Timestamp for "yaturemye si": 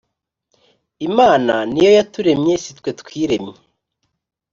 1.97-2.71